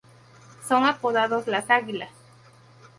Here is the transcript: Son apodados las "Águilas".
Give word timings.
Son 0.67 0.83
apodados 0.83 1.45
las 1.45 1.69
"Águilas". 1.69 2.09